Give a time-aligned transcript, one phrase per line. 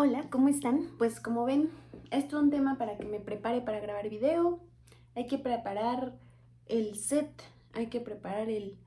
[0.00, 0.90] Hola, ¿cómo están?
[0.96, 1.70] Pues como ven,
[2.12, 4.60] esto es un tema para que me prepare para grabar video.
[5.16, 6.16] Hay que preparar
[6.66, 7.42] el set,
[7.72, 8.78] hay que preparar el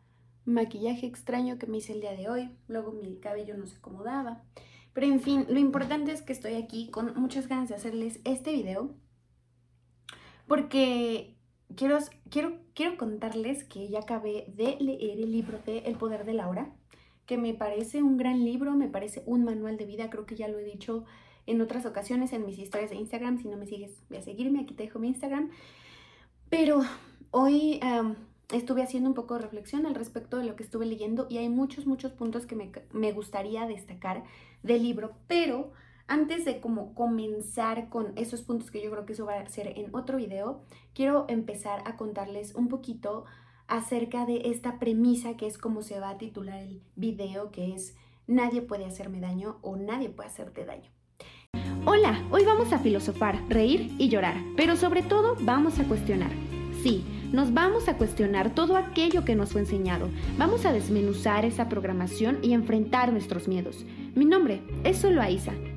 [0.46, 2.58] maquillaje extraño que me hice el día de hoy.
[2.70, 4.46] Luego mi cabello no se acomodaba.
[4.94, 8.54] Pero en fin, lo importante es que estoy aquí con muchas ganas de hacerles este
[8.54, 8.96] video.
[10.48, 11.36] Porque
[11.76, 11.98] quiero,
[12.30, 16.48] quiero, quiero contarles que ya acabé de leer el libro de El Poder de la
[16.48, 16.74] Hora
[17.32, 20.50] que me parece un gran libro, me parece un manual de vida, creo que ya
[20.50, 21.06] lo he dicho
[21.46, 24.60] en otras ocasiones en mis historias de Instagram, si no me sigues, voy a seguirme,
[24.60, 25.50] aquí te dejo mi Instagram.
[26.50, 26.82] Pero
[27.32, 27.80] hoy
[28.52, 31.48] estuve haciendo un poco de reflexión al respecto de lo que estuve leyendo y hay
[31.48, 34.26] muchos, muchos puntos que me, me gustaría destacar
[34.62, 35.72] del libro, pero
[36.08, 39.68] antes de como comenzar con esos puntos que yo creo que eso va a ser
[39.80, 43.24] en otro video, quiero empezar a contarles un poquito
[43.72, 47.96] acerca de esta premisa que es como se va a titular el video, que es
[48.28, 50.92] nadie puede hacerme daño o nadie puede hacerte daño.
[51.86, 56.32] Hola, hoy vamos a filosofar, reír y llorar, pero sobre todo vamos a cuestionar.
[56.84, 60.10] Sí, nos vamos a cuestionar todo aquello que nos fue enseñado.
[60.38, 63.86] Vamos a desmenuzar esa programación y enfrentar nuestros miedos.
[64.16, 65.22] Mi nombre es Solo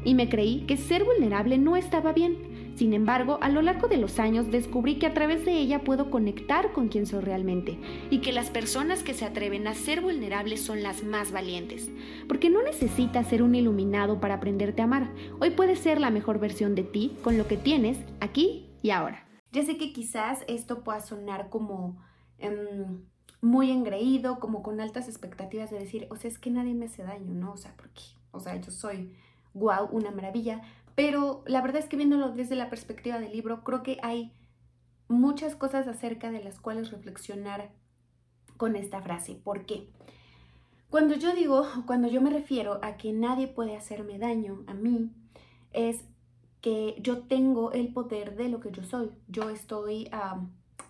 [0.05, 3.99] y me creí que ser vulnerable no estaba bien sin embargo, a lo largo de
[3.99, 7.79] los años descubrí que a través de ella puedo conectar con quien soy realmente
[8.11, 11.91] y que las personas que se atreven a ser vulnerables son las más valientes.
[12.27, 15.13] Porque no necesitas ser un iluminado para aprenderte a amar.
[15.41, 19.25] Hoy puedes ser la mejor versión de ti con lo que tienes aquí y ahora.
[19.53, 22.03] Ya sé que quizás esto pueda sonar como
[22.39, 23.05] em,
[23.41, 27.05] muy engreído, como con altas expectativas de decir, o sea, es que nadie me hace
[27.05, 27.53] daño, ¿no?
[27.53, 28.03] O sea, porque,
[28.33, 29.13] o sea, yo soy
[29.55, 30.61] wow, una maravilla,
[30.95, 34.33] pero la verdad es que viéndolo desde la perspectiva del libro, creo que hay
[35.09, 37.71] muchas cosas acerca de las cuales reflexionar
[38.57, 39.35] con esta frase.
[39.35, 39.89] ¿Por qué?
[40.91, 45.11] Cuando yo digo, cuando yo me refiero a que nadie puede hacerme daño a mí,
[45.73, 46.05] es
[46.61, 49.11] que yo tengo el poder de lo que yo soy.
[49.29, 50.09] Yo estoy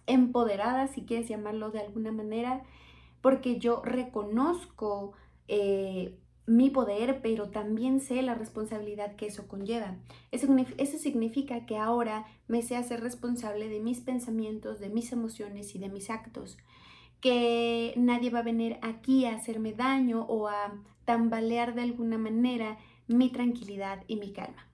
[0.06, 2.62] empoderada, si quieres llamarlo de alguna manera,
[3.22, 5.14] porque yo reconozco
[5.48, 9.96] eh, mi poder, pero también sé la responsabilidad que eso conlleva.
[10.30, 15.78] Eso, significa que ahora me sé hacer responsable de mis pensamientos, de mis emociones y
[15.78, 16.58] de mis actos.
[17.20, 20.74] Que nadie va a venir aquí a hacerme daño o a
[21.06, 24.68] tambalear de alguna manera mi tranquilidad y mi calma.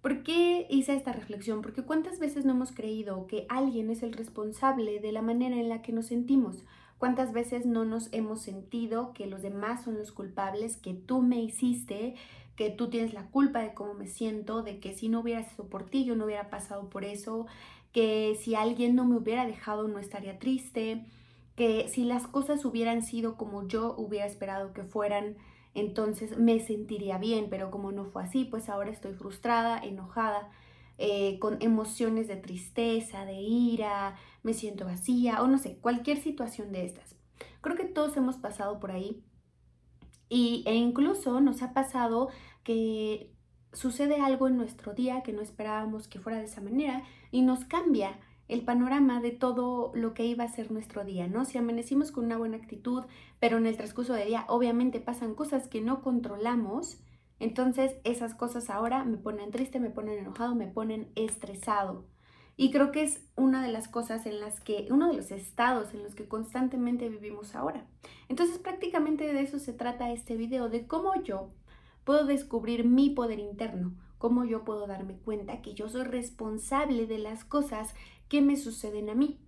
[0.00, 1.62] ¿Por qué hice esta reflexión?
[1.62, 5.68] Porque cuántas veces no hemos creído que alguien es el responsable de la manera en
[5.68, 6.64] la que nos sentimos
[7.02, 11.42] ¿Cuántas veces no nos hemos sentido que los demás son los culpables, que tú me
[11.42, 12.14] hiciste,
[12.54, 15.64] que tú tienes la culpa de cómo me siento, de que si no hubiera sido
[15.64, 17.48] por ti yo no hubiera pasado por eso,
[17.90, 21.04] que si alguien no me hubiera dejado no estaría triste,
[21.56, 25.34] que si las cosas hubieran sido como yo hubiera esperado que fueran,
[25.74, 30.50] entonces me sentiría bien, pero como no fue así, pues ahora estoy frustrada, enojada.
[30.98, 36.70] Eh, con emociones de tristeza, de ira, me siento vacía o no sé, cualquier situación
[36.70, 37.16] de estas.
[37.60, 39.22] Creo que todos hemos pasado por ahí
[40.28, 42.28] y, e incluso nos ha pasado
[42.64, 43.32] que
[43.72, 47.64] sucede algo en nuestro día que no esperábamos que fuera de esa manera y nos
[47.64, 51.44] cambia el panorama de todo lo que iba a ser nuestro día, ¿no?
[51.44, 53.04] Si amanecimos con una buena actitud,
[53.40, 57.01] pero en el transcurso del día obviamente pasan cosas que no controlamos,
[57.42, 62.06] entonces esas cosas ahora me ponen triste, me ponen enojado, me ponen estresado.
[62.56, 65.92] Y creo que es una de las cosas en las que, uno de los estados
[65.92, 67.84] en los que constantemente vivimos ahora.
[68.28, 71.50] Entonces prácticamente de eso se trata este video, de cómo yo
[72.04, 77.18] puedo descubrir mi poder interno, cómo yo puedo darme cuenta que yo soy responsable de
[77.18, 77.92] las cosas
[78.28, 79.40] que me suceden a mí.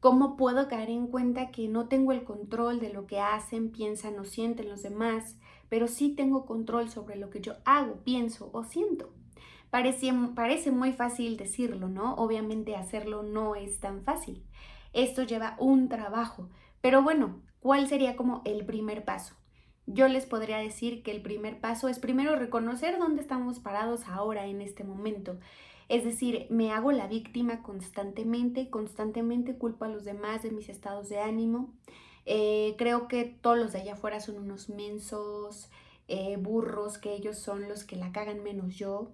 [0.00, 4.18] ¿Cómo puedo caer en cuenta que no tengo el control de lo que hacen, piensan
[4.18, 5.38] o sienten los demás,
[5.68, 9.12] pero sí tengo control sobre lo que yo hago, pienso o siento.
[9.70, 12.14] Parece, parece muy fácil decirlo, ¿no?
[12.14, 14.44] Obviamente hacerlo no es tan fácil.
[14.92, 16.48] Esto lleva un trabajo,
[16.80, 19.34] pero bueno, ¿cuál sería como el primer paso?
[19.86, 24.46] Yo les podría decir que el primer paso es primero reconocer dónde estamos parados ahora
[24.46, 25.38] en este momento.
[25.88, 31.08] Es decir, me hago la víctima constantemente, constantemente culpo a los demás de mis estados
[31.08, 31.74] de ánimo.
[32.26, 35.70] Eh, creo que todos los de allá afuera son unos mensos,
[36.08, 39.10] eh, burros, que ellos son los que la cagan menos yo,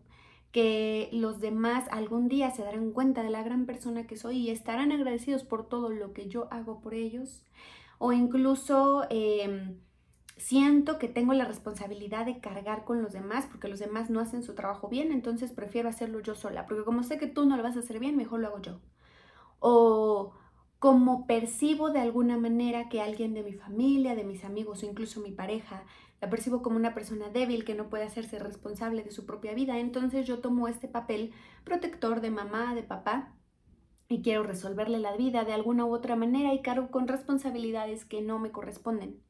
[0.53, 4.51] que los demás algún día se darán cuenta de la gran persona que soy y
[4.51, 7.45] estarán agradecidos por todo lo que yo hago por ellos,
[7.99, 9.79] o incluso em,
[10.37, 14.43] siento que tengo la responsabilidad de cargar con los demás porque los demás no hacen
[14.43, 17.63] su trabajo bien, entonces prefiero hacerlo yo sola, porque como sé que tú no lo
[17.63, 18.81] vas a hacer bien, mejor lo hago yo.
[19.61, 20.33] O
[20.81, 25.21] como percibo de alguna manera que alguien de mi familia, de mis amigos o incluso
[25.21, 25.85] mi pareja
[26.23, 29.79] la percibo como una persona débil que no puede hacerse responsable de su propia vida.
[29.79, 31.33] Entonces yo tomo este papel
[31.65, 33.35] protector de mamá, de papá,
[34.09, 38.23] y quiero resolverle la vida de alguna u otra manera y cargo con responsabilidades que
[38.23, 39.23] no me corresponden.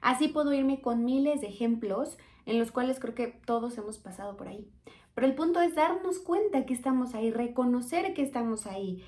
[0.00, 4.36] Así puedo irme con miles de ejemplos en los cuales creo que todos hemos pasado
[4.36, 4.70] por ahí.
[5.14, 9.04] Pero el punto es darnos cuenta que estamos ahí, reconocer que estamos ahí,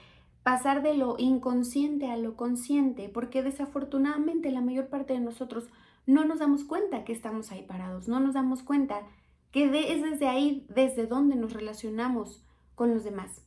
[0.47, 5.69] pasar de lo inconsciente a lo consciente, porque desafortunadamente la mayor parte de nosotros
[6.07, 9.01] no nos damos cuenta que estamos ahí parados, no nos damos cuenta
[9.51, 12.47] que es desde ahí, desde donde nos relacionamos
[12.77, 13.45] con los demás.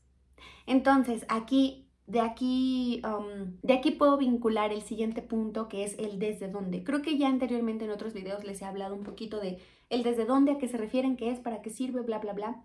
[0.66, 6.20] Entonces, aquí, de aquí, um, de aquí puedo vincular el siguiente punto que es el
[6.20, 6.84] desde dónde.
[6.84, 9.60] Creo que ya anteriormente en otros videos les he hablado un poquito de
[9.90, 12.62] el desde dónde, a qué se refieren, qué es, para qué sirve, bla, bla, bla.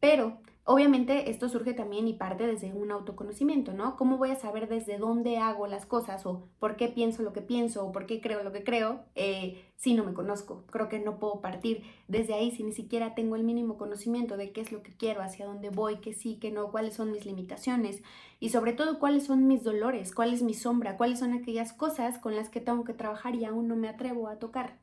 [0.00, 3.96] Pero obviamente esto surge también y parte desde un autoconocimiento, ¿no?
[3.96, 7.40] ¿Cómo voy a saber desde dónde hago las cosas o por qué pienso lo que
[7.40, 10.64] pienso o por qué creo lo que creo eh, si no me conozco?
[10.72, 14.50] Creo que no puedo partir desde ahí si ni siquiera tengo el mínimo conocimiento de
[14.50, 17.26] qué es lo que quiero, hacia dónde voy, qué sí, qué no, cuáles son mis
[17.26, 18.02] limitaciones
[18.40, 22.18] y sobre todo cuáles son mis dolores, cuál es mi sombra, cuáles son aquellas cosas
[22.18, 24.80] con las que tengo que trabajar y aún no me atrevo a tocar.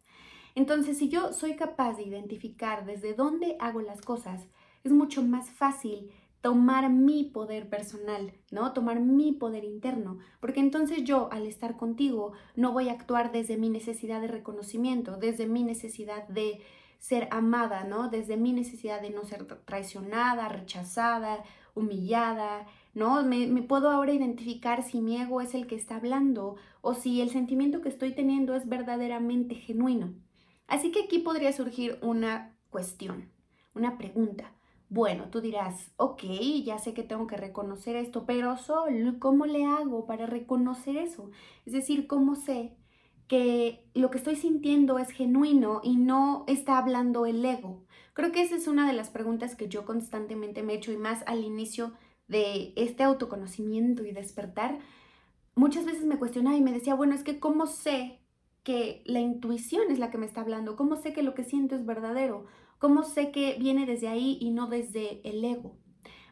[0.56, 4.48] Entonces, si yo soy capaz de identificar desde dónde hago las cosas,
[4.84, 8.74] es mucho más fácil tomar mi poder personal, ¿no?
[8.74, 13.56] Tomar mi poder interno, porque entonces yo al estar contigo no voy a actuar desde
[13.56, 16.60] mi necesidad de reconocimiento, desde mi necesidad de
[17.00, 18.10] ser amada, ¿no?
[18.10, 21.44] Desde mi necesidad de no ser traicionada, rechazada,
[21.76, 23.24] humillada, ¿no?
[23.24, 27.22] Me, me, puedo ahora identificar si mi ego es el que está hablando o si
[27.22, 30.14] el sentimiento que estoy teniendo es verdaderamente genuino.
[30.68, 33.30] Así que aquí podría surgir una cuestión,
[33.74, 34.52] una pregunta.
[34.94, 36.22] Bueno, tú dirás, ok,
[36.64, 41.32] ya sé que tengo que reconocer esto, pero Sol, ¿cómo le hago para reconocer eso?
[41.66, 42.78] Es decir, ¿cómo sé
[43.28, 47.86] que lo que estoy sintiendo es genuino y no está hablando el ego?
[48.14, 50.98] Creo que esa es una de las preguntas que yo constantemente me he hecho y
[50.98, 51.94] más al inicio
[52.28, 54.78] de este autoconocimiento y despertar.
[55.56, 58.20] Muchas veces me cuestionaba y me decía, bueno, es que ¿cómo sé
[58.62, 60.76] que la intuición es la que me está hablando?
[60.76, 62.46] ¿Cómo sé que lo que siento es verdadero?
[62.84, 65.78] ¿Cómo sé que viene desde ahí y no desde el ego?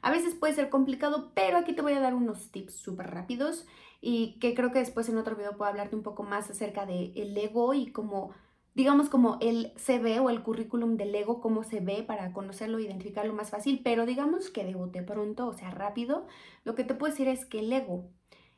[0.02, 3.66] A veces puede ser complicado, pero aquí te voy a dar unos tips súper rápidos
[4.02, 7.14] y que creo que después en otro video puedo hablarte un poco más acerca del
[7.16, 8.32] el ego y cómo,
[8.76, 12.84] digamos, como el CV o el currículum del ego, cómo se ve para conocerlo e
[12.84, 16.28] identificarlo más fácil, pero digamos que de bote pronto, o sea, rápido,
[16.66, 18.10] lo que te puedo decir es que el ego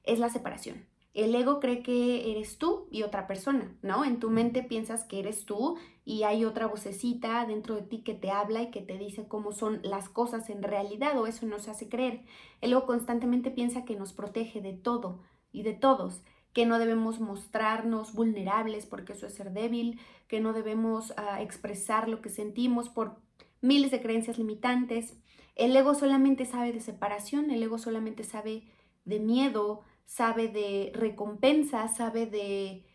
[0.01, 0.93] es la separación.
[1.13, 4.04] El ego cree que eres tú y otra persona, ¿no?
[4.04, 8.15] En tu mente piensas que eres tú y hay otra vocecita dentro de ti que
[8.15, 11.68] te habla y que te dice cómo son las cosas en realidad o eso nos
[11.68, 12.24] hace creer.
[12.62, 15.21] El ego constantemente piensa que nos protege de todo
[15.51, 20.51] y de todos, que no debemos mostrarnos vulnerables porque eso es ser débil, que no
[20.51, 23.18] debemos ah, expresar lo que sentimos por
[23.62, 25.16] miles de creencias limitantes.
[25.56, 28.63] El ego solamente sabe de separación, el ego solamente sabe
[29.06, 32.86] de miedo, sabe de recompensa, sabe de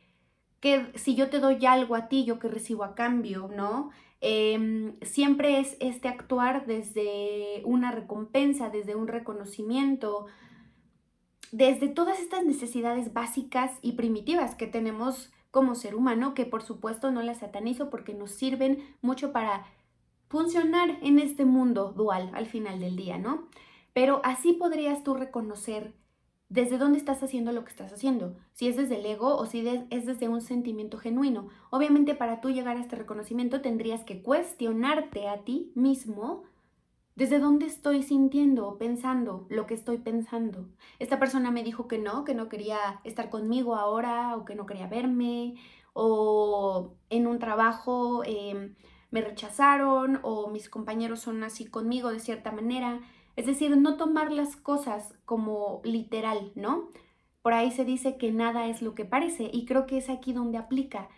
[0.61, 3.91] que si yo te doy algo a ti, yo que recibo a cambio, ¿no?
[4.21, 10.27] Em, siempre es este actuar desde una recompensa, desde un reconocimiento,
[11.53, 17.11] desde todas estas necesidades básicas y primitivas que tenemos como ser humano, que por supuesto
[17.11, 19.67] no las satanizo porque nos sirven mucho para
[20.29, 23.49] funcionar en este mundo dual al final del día, ¿no?
[23.99, 25.93] Pero así podrías tú reconocer
[26.49, 29.67] desde dónde estás haciendo lo que estás haciendo, si es desde el ego o si
[29.91, 31.49] es desde un sentimiento genuino.
[31.71, 36.45] Obviamente para tú llegar a este reconocimiento tendrías que cuestionarte a ti mismo
[37.17, 40.69] desde dónde estoy sintiendo o pensando lo que estoy pensando.
[41.01, 44.65] Esta persona me dijo que no, que no quería estar conmigo ahora o que no
[44.65, 45.57] quería verme
[45.93, 48.77] o en un trabajo em,
[49.11, 53.01] me rechazaron o mis compañeros son así conmigo de cierta manera.
[53.39, 56.89] Es decir, no tomar las cosas como literal, ¿no?
[57.41, 60.33] Por ahí se dice que nada es lo que parece y creo que es aquí
[60.33, 61.09] donde aplica.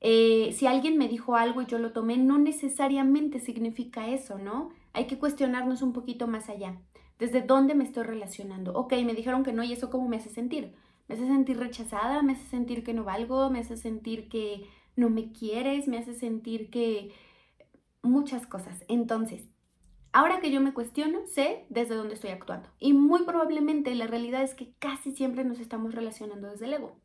[0.00, 4.70] Eh, si alguien me dijo algo y yo lo tomé, no necesariamente significa eso, ¿no?
[4.92, 6.80] Hay que cuestionarnos un poquito más allá.
[7.20, 8.72] ¿Desde dónde me estoy relacionando?
[8.72, 10.74] Ok, me dijeron que no y eso cómo me hace sentir.
[11.06, 14.66] Me hace sentir rechazada, me hace sentir que no valgo, me hace sentir que
[14.96, 17.12] no me quieres, me hace sentir que
[18.02, 18.82] muchas cosas.
[18.88, 19.51] Entonces,
[20.12, 22.68] Ahora que yo me cuestiono, sé desde dónde estoy actuando.
[22.78, 26.96] Y muy probablemente la realidad es que casi siempre nos estamos relacionando desde el ego.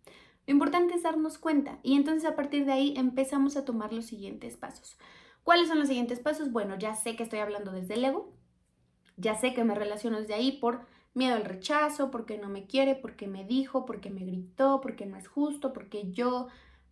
[0.45, 4.05] Lo importante es darnos cuenta y entonces a partir de ahí empezamos a tomar los
[4.05, 4.97] siguientes pasos.
[5.43, 6.51] ¿Cuáles son los siguientes pasos?
[6.51, 8.33] Bueno, ya sé que estoy hablando desde el ego,
[9.15, 12.95] ya sé que me relaciono desde ahí por miedo al rechazo, porque no me quiere,
[12.95, 16.47] porque me dijo, porque me gritó, porque no es justo, porque yo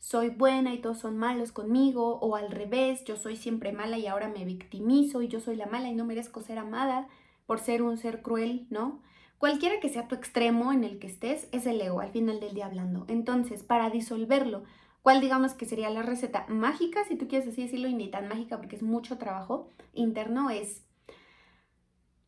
[0.06, 4.06] soy buena y todos son malos conmigo, o al revés, yo soy siempre mala y
[4.06, 7.08] ahora me victimizo y yo soy la mala y no merezco ser amada
[7.48, 9.02] por ser un ser cruel, ¿no?
[9.40, 12.54] Cualquiera que sea tu extremo en el que estés, es el ego al final del
[12.54, 13.06] día hablando.
[13.08, 14.64] Entonces, para disolverlo,
[15.02, 18.28] ¿cuál digamos que sería la receta mágica, si tú quieres así decirlo, y ni tan
[18.28, 20.86] mágica porque es mucho trabajo interno, es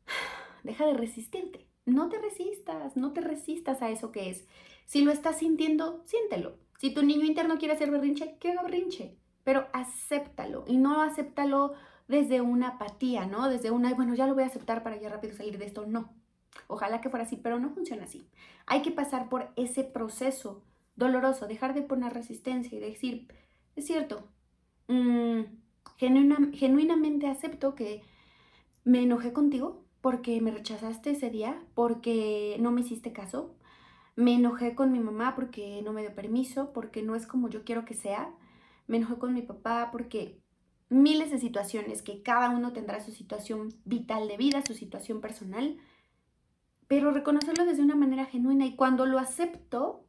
[0.64, 1.68] deja de resistirte.
[1.86, 4.48] No te resistas, no te resistas a eso que es.
[4.88, 6.56] Si lo estás sintiendo, siéntelo.
[6.78, 9.18] Si tu niño interno quiere hacer berrinche, que berrinche.
[9.44, 11.74] Pero acéptalo y no acéptalo
[12.08, 13.50] desde una apatía, ¿no?
[13.50, 15.86] Desde una, bueno, ya lo voy a aceptar para ya rápido salir de esto.
[15.86, 16.14] No.
[16.68, 18.28] Ojalá que fuera así, pero no funciona así.
[18.66, 20.64] Hay que pasar por ese proceso
[20.96, 23.28] doloroso, dejar de poner resistencia y decir,
[23.76, 24.28] es cierto,
[24.88, 25.42] mm,
[25.98, 28.02] genuinamente acepto que
[28.84, 33.56] me enojé contigo porque me rechazaste ese día, porque no me hiciste caso.
[34.18, 37.64] Me enojé con mi mamá porque no me dio permiso, porque no es como yo
[37.64, 38.34] quiero que sea.
[38.88, 40.42] Me enojé con mi papá porque
[40.90, 45.78] miles de situaciones que cada uno tendrá su situación vital de vida, su situación personal,
[46.88, 50.08] pero reconocerlo desde una manera genuina y cuando lo acepto,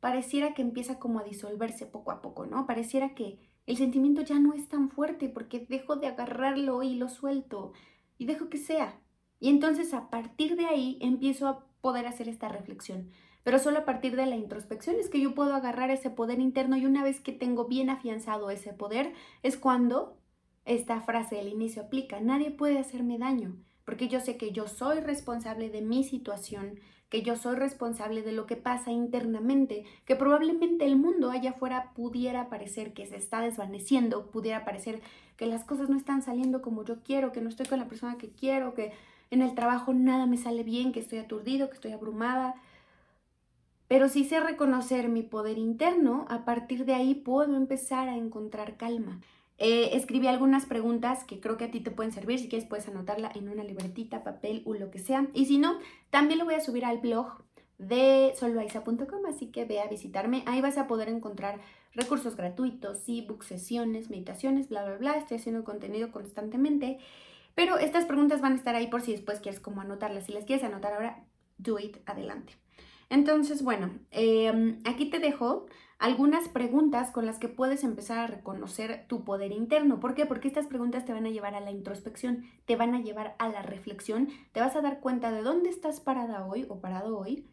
[0.00, 2.66] pareciera que empieza como a disolverse poco a poco, ¿no?
[2.66, 7.10] Pareciera que el sentimiento ya no es tan fuerte porque dejo de agarrarlo y lo
[7.10, 7.72] suelto
[8.16, 8.98] y dejo que sea.
[9.38, 13.10] Y entonces a partir de ahí empiezo a poder hacer esta reflexión.
[13.42, 16.76] Pero solo a partir de la introspección es que yo puedo agarrar ese poder interno
[16.76, 20.18] y una vez que tengo bien afianzado ese poder es cuando
[20.64, 22.20] esta frase del inicio aplica.
[22.20, 23.56] Nadie puede hacerme daño
[23.90, 26.78] porque yo sé que yo soy responsable de mi situación,
[27.08, 31.90] que yo soy responsable de lo que pasa internamente, que probablemente el mundo allá afuera
[31.92, 35.02] pudiera parecer que se está desvaneciendo, pudiera parecer
[35.36, 38.16] que las cosas no están saliendo como yo quiero, que no estoy con la persona
[38.16, 38.92] que quiero, que
[39.32, 42.54] en el trabajo nada me sale bien, que estoy aturdido, que estoy abrumada.
[43.90, 48.76] Pero si sé reconocer mi poder interno, a partir de ahí puedo empezar a encontrar
[48.76, 49.20] calma.
[49.58, 52.38] Eh, escribí algunas preguntas que creo que a ti te pueden servir.
[52.38, 55.26] Si quieres, puedes anotarla en una libretita, papel o lo que sea.
[55.34, 55.80] Y si no,
[56.10, 57.42] también lo voy a subir al blog
[57.78, 60.44] de soloaisa.com, así que ve a visitarme.
[60.46, 61.58] Ahí vas a poder encontrar
[61.92, 65.12] recursos gratuitos, ebooks, sesiones, meditaciones, bla, bla, bla.
[65.14, 66.98] Estoy haciendo contenido constantemente.
[67.56, 70.26] Pero estas preguntas van a estar ahí por si después quieres como anotarlas.
[70.26, 71.24] Si las quieres anotar ahora,
[71.58, 72.52] do it, adelante.
[73.10, 75.66] Entonces, bueno, em, aquí te dejo
[75.98, 80.00] algunas preguntas con las que puedes empezar a reconocer tu poder interno.
[80.00, 80.24] ¿Por qué?
[80.26, 83.48] Porque estas preguntas te van a llevar a la introspección, te van a llevar a
[83.48, 87.50] la reflexión, te vas a dar cuenta de dónde estás parada hoy o parado hoy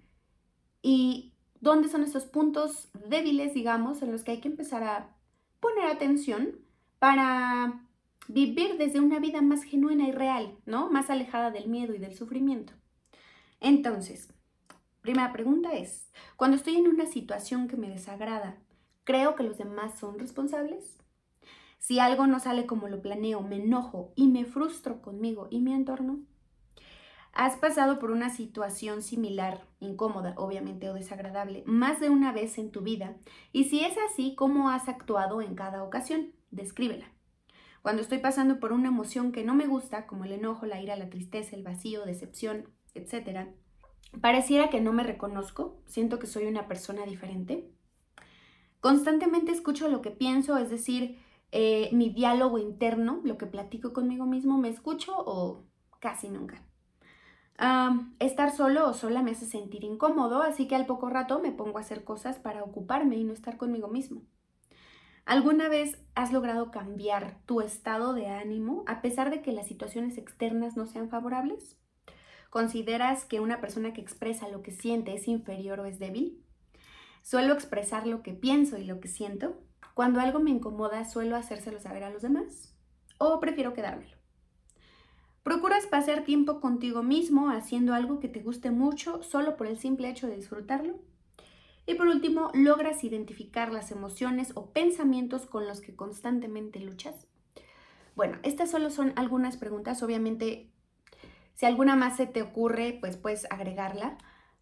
[0.81, 5.17] y dónde son esos puntos débiles, digamos, en los que hay que empezar a
[5.59, 6.59] poner atención
[6.99, 7.83] para
[8.27, 10.89] vivir desde una vida más genuina y real, ¿no?
[10.91, 12.73] Más alejada del miedo y del sufrimiento.
[13.59, 14.29] Entonces,
[15.07, 18.57] primera pregunta es, cuando estoy en una situación que me desagrada,
[19.05, 20.97] ¿creo que los demás son responsables?
[21.79, 25.71] Si algo no sale como lo planeo, me enojo y me frustro conmigo y mi
[25.71, 26.19] entorno.
[27.31, 32.69] ¿Has pasado por una situación similar, incómoda, obviamente, o desagradable, más de una vez en
[32.71, 33.15] tu vida?
[33.53, 36.33] Y si es así, ¿cómo has actuado en cada ocasión?
[36.51, 37.13] Descríbela.
[37.81, 40.97] Cuando estoy pasando por una emoción que no me gusta, como el enojo, la ira,
[40.97, 43.47] la tristeza, el vacío, decepción, etc.,
[44.21, 47.69] pareciera que no me reconozco, siento que soy una persona diferente.
[48.79, 51.19] Constantemente escucho lo que pienso, es decir,
[51.51, 55.63] eh, mi diálogo interno, lo que platico conmigo mismo, ¿me escucho o
[55.99, 56.63] casi nunca?
[58.19, 61.79] estar solo o sola me hace sentir incómodo, así que al poco rato me pongo
[61.79, 64.21] a hacer cosas para ocuparme y no estar conmigo mismo.
[65.25, 70.19] ¿Alguna vez has logrado cambiar tu estado de ánimo a pesar de que las situaciones
[70.19, 71.77] externas no sean favorables?
[72.49, 76.43] ¿Consideras que una persona que expresa lo que siente es inferior o es débil?
[77.21, 79.61] ¿Suelo expresar lo que pienso y lo que siento?
[79.93, 82.73] Cuando algo me incomoda, ¿suelo hacérselo saber a los demás?
[83.17, 84.15] ¿O prefiero quedármelo?
[85.43, 90.09] ¿Procuras pasar tiempo contigo mismo haciendo algo que te guste mucho solo por el simple
[90.09, 90.99] hecho de disfrutarlo?
[91.85, 97.27] Y por último, logras identificar las emociones o pensamientos con los que constantemente luchas.
[98.13, 100.03] Bueno, estas solo son algunas preguntas.
[100.03, 100.69] Obviamente,
[101.57, 104.19] si alguna más se te ocurre, pues puedes agregarla.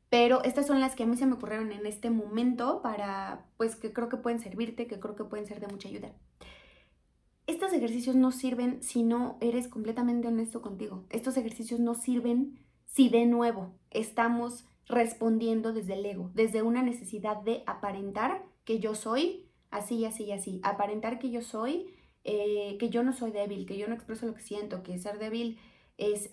[0.09, 3.75] Pero estas son las que a mí se me ocurrieron en este momento para, pues
[3.75, 6.13] que creo que pueden servirte, que creo que pueden ser de mucha ayuda.
[7.47, 11.03] Estos ejercicios no sirven si no eres completamente honesto contigo.
[11.09, 17.41] Estos ejercicios no sirven si de nuevo estamos respondiendo desde el ego, desde una necesidad
[17.41, 21.87] de aparentar que yo soy así, así y así, aparentar que yo soy,
[22.23, 25.19] eh, que yo no soy débil, que yo no expreso lo que siento, que ser
[25.19, 25.59] débil
[25.97, 26.29] es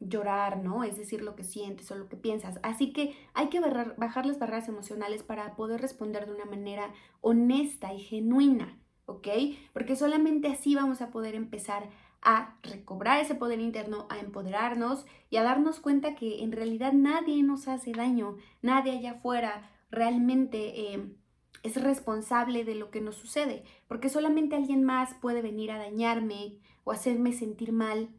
[0.00, 0.84] llorar, ¿no?
[0.84, 2.58] Es decir lo que sientes o lo que piensas.
[2.62, 7.94] Así que hay que bajar las barreras emocionales para poder responder de una manera honesta
[7.94, 9.28] y genuina, ¿ok?
[9.72, 11.88] Porque solamente así vamos a poder empezar
[12.22, 17.42] a recobrar ese poder interno, a empoderarnos y a darnos cuenta que en realidad nadie
[17.42, 21.14] nos hace daño, nadie allá afuera realmente eh,
[21.62, 26.58] es responsable de lo que nos sucede, porque solamente alguien más puede venir a dañarme
[26.84, 28.10] o hacerme sentir mal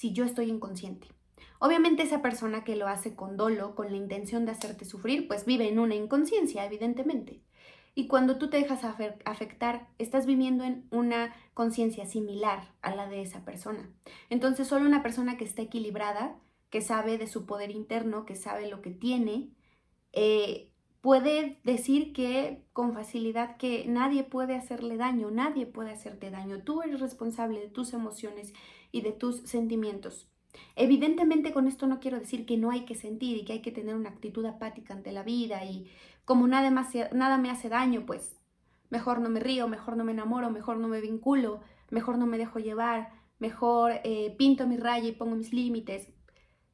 [0.00, 1.08] si yo estoy inconsciente.
[1.58, 5.44] Obviamente esa persona que lo hace con dolo, con la intención de hacerte sufrir, pues
[5.44, 7.42] vive en una inconsciencia, evidentemente.
[7.94, 13.20] Y cuando tú te dejas afectar, estás viviendo en una conciencia similar a la de
[13.20, 13.90] esa persona.
[14.30, 16.38] Entonces solo una persona que está equilibrada,
[16.70, 19.50] que sabe de su poder interno, que sabe lo que tiene,
[20.14, 20.70] eh,
[21.02, 26.62] puede decir que con facilidad que nadie puede hacerle daño, nadie puede hacerte daño.
[26.62, 28.54] Tú eres responsable de tus emociones
[28.92, 30.28] y de tus sentimientos.
[30.76, 33.72] Evidentemente con esto no quiero decir que no hay que sentir y que hay que
[33.72, 35.90] tener una actitud apática ante la vida y
[36.24, 36.70] como nada,
[37.12, 38.36] nada me hace daño, pues
[38.88, 42.38] mejor no me río, mejor no me enamoro, mejor no me vinculo, mejor no me
[42.38, 46.12] dejo llevar, mejor eh, pinto mi raya y pongo mis límites.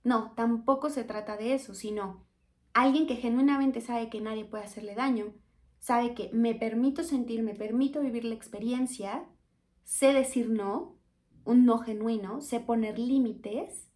[0.04, 2.26] No, tampoco se trata de eso, sino
[2.75, 5.35] alguien que genuinamente sabe que nadie puede hacerle daño,
[5.78, 9.26] sabe que me permito sentir, me permito vivir la experiencia,
[9.85, 10.96] sé decir no,
[11.47, 13.88] un no genuino, sé poner límites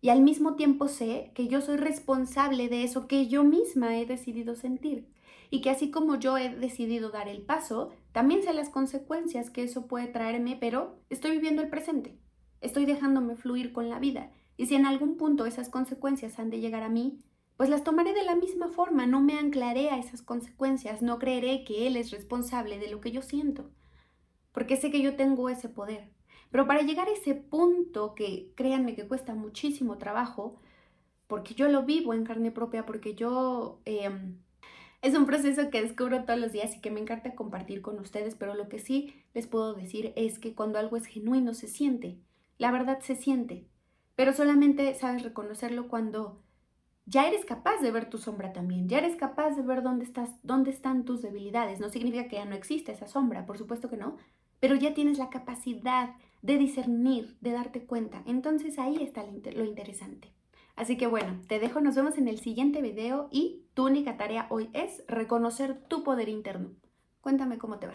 [0.00, 4.04] y al mismo tiempo sé que yo soy responsable de eso que yo misma he
[4.04, 5.08] decidido sentir
[5.50, 9.62] y que así como yo he decidido dar el paso, también sé las consecuencias que
[9.62, 12.18] eso puede traerme, pero estoy viviendo el presente,
[12.60, 16.60] estoy dejándome fluir con la vida y si en algún punto esas consecuencias han de
[16.60, 17.22] llegar a mí,
[17.56, 21.64] pues las tomaré de la misma forma, no me anclaré a esas consecuencias, no creeré
[21.64, 23.70] que Él es responsable de lo que yo siento,
[24.52, 26.10] porque sé que yo tengo ese poder.
[26.54, 30.54] Pero para llegar a ese punto, que créanme que cuesta muchísimo trabajo,
[31.26, 33.80] porque yo lo vivo en carne propia, porque yo...
[33.84, 34.36] Em,
[35.02, 38.36] es un proceso que descubro todos los días y que me encanta compartir con ustedes,
[38.36, 42.20] pero lo que sí les puedo decir es que cuando algo es genuino se siente,
[42.56, 43.66] la verdad se siente,
[44.14, 46.40] pero solamente sabes reconocerlo cuando
[47.04, 50.30] ya eres capaz de ver tu sombra también, ya eres capaz de ver dónde estás,
[50.44, 51.80] dónde están tus debilidades.
[51.80, 54.18] No significa que ya no existe esa sombra, por supuesto que no,
[54.60, 56.14] pero ya tienes la capacidad
[56.44, 58.22] de discernir, de darte cuenta.
[58.26, 60.30] Entonces ahí está lo interesante.
[60.76, 64.46] Así que bueno, te dejo, nos vemos en el siguiente video y tu única tarea
[64.50, 66.72] hoy es reconocer tu poder interno.
[67.22, 67.94] Cuéntame cómo te va.